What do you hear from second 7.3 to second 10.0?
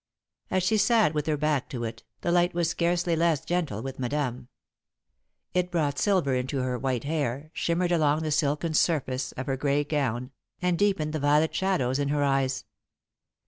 shimmered along the silken surface of her grey